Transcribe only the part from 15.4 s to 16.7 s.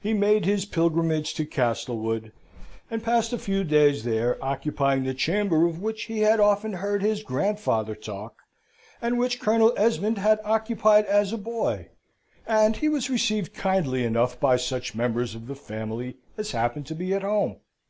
the family as